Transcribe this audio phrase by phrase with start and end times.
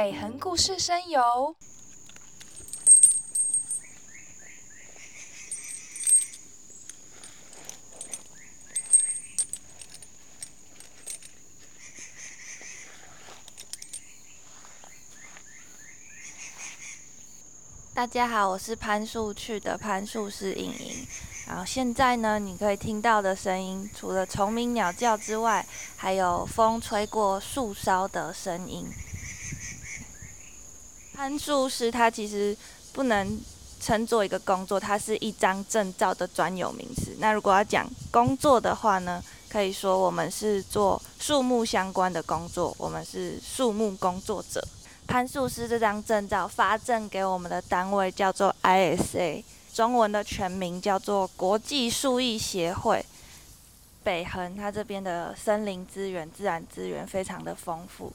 [0.00, 1.54] 北横故事声游。
[17.92, 21.06] 大家好，我是攀树去的攀树师莹莹。
[21.46, 28.88] 然后现在呢，你可以听到的声音，除了虫鸣鸟叫之外，还有风吹过树梢的声音。
[31.20, 32.56] 攀树师它其实
[32.94, 33.38] 不能
[33.78, 37.14] 称作一个工作，它是一张证照的专有名词。
[37.18, 44.66] 那如果要讲工作的话呢，可以说我们是做树木相关的工作，我们是树木工作者。
[45.06, 49.44] 攀树师这张证照发证给我们的单位叫做 ISA，
[49.74, 53.04] 中文的全名叫做国际树艺协会。
[54.02, 58.10] 北横它这边的森林资源、自然资源非常的丰富。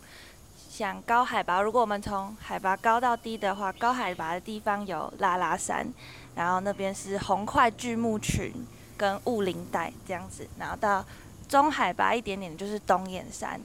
[0.78, 5.88] 像高海拔，如果我们从海拔高到低的话，高海拔的地方有拉拉山，
[6.36, 8.52] 然后那边是红块巨木群
[8.98, 11.06] 跟雾林带这样子，然后到
[11.48, 13.60] 中海拔一点点就是东眼山。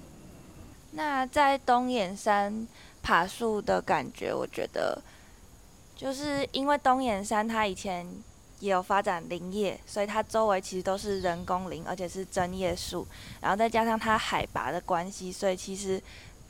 [0.93, 2.69] 那在东眼山。
[3.03, 5.01] 爬树的感觉，我觉得
[5.97, 8.07] 就是因为东眼山它以前
[8.59, 13.07] 也有发展林业，所以它周围其实都是人工林，而且是针叶树。
[13.41, 15.99] 然后再加上它海拔的关系，所以其实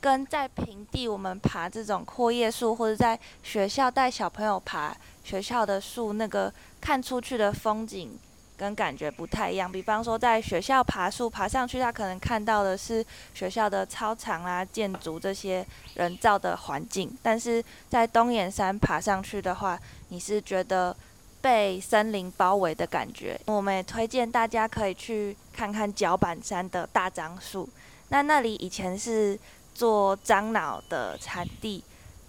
[0.01, 8.19] 跟在平地我们爬这种阔叶树，或者在学校带小朋友爬学校的树，那个看出去的风景。
[8.57, 19.79] 跟感觉不太一样，比方说在学校爬树爬上去，他可能看到的是学校的操场啊、建筑这些人造的环境，但是在东眼山爬上去的话，
[20.09, 20.95] 你是觉得
[21.41, 23.39] 被森林包围的感觉。
[23.47, 27.67] 我们也推荐大家可以去看看脚板山的大樟树，
[28.09, 29.39] 那那里以前是
[29.73, 31.83] 做樟脑的产地，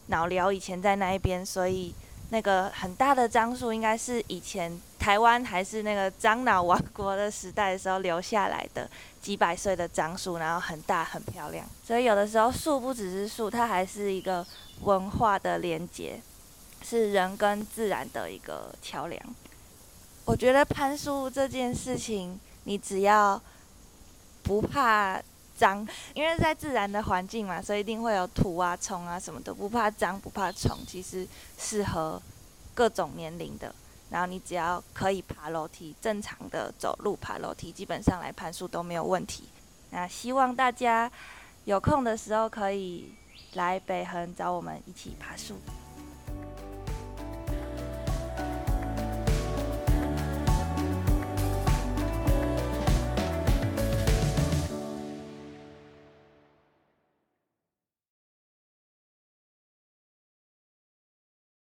[0.07, 1.95] 脑疗以前在那一边，所以。
[2.33, 8.89] 那个很大的樟树，应该是以前台湾还是那个樟脑王国的时代的时候留下来的
[9.21, 11.67] 几百岁的樟树，然后很大很漂亮。
[11.85, 14.47] 所以有的时候树不只是树，它还是一个
[14.81, 16.23] 文化的连接，
[16.83, 19.23] 是人跟自然的一个桥梁。
[20.25, 23.39] 我觉得攀树这件事情，你只要
[24.43, 25.21] 不怕。
[25.63, 31.25] 脏，因为在自然的环境嘛，所以一定会有土啊、虫啊什么的，不怕脏，不怕虫，其实
[31.57, 32.21] 适合
[32.75, 33.73] 各种年龄的。
[34.11, 39.45] 然后你只要可以爬楼梯，正常的走路爬楼梯，基本上来攀树都没有问题。
[39.91, 41.09] 那希望大家
[41.65, 43.15] 有空的时候可以
[43.53, 45.55] 来北横找我们一起爬树。